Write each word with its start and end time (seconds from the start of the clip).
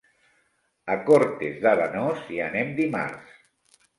A 0.93 0.95
Cortes 1.09 1.59
d'Arenós 1.65 2.25
hi 2.35 2.41
anem 2.47 2.75
dimarts. 2.83 3.37